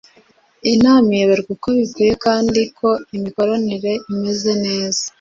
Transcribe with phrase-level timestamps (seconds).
[0.73, 5.01] Inama iyoborwa uko bikwiye kandi ko imikoranire imeze neza